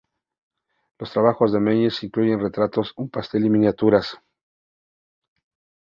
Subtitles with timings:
[0.97, 4.17] Los trabajos de Mengs incluyen retratos en pastel y miniaturas.